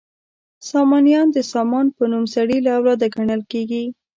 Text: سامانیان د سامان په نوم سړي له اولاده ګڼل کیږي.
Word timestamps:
سامانیان 0.69 1.27
د 1.31 1.37
سامان 1.53 1.85
په 1.95 2.03
نوم 2.11 2.25
سړي 2.35 2.57
له 2.65 2.71
اولاده 2.77 3.07
ګڼل 3.15 3.41
کیږي. 3.51 3.83